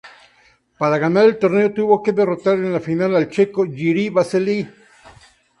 [0.79, 4.67] Para ganar el torneo tuvo que derrotar en la final al checo Jiří Veselý.